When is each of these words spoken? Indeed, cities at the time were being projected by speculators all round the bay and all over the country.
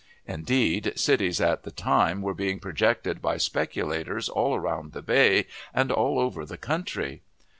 Indeed, 0.25 0.93
cities 0.97 1.39
at 1.39 1.61
the 1.61 1.69
time 1.69 2.23
were 2.23 2.33
being 2.33 2.59
projected 2.59 3.21
by 3.21 3.37
speculators 3.37 4.29
all 4.29 4.59
round 4.59 4.93
the 4.93 5.03
bay 5.03 5.45
and 5.75 5.91
all 5.91 6.17
over 6.17 6.43
the 6.43 6.57
country. 6.57 7.21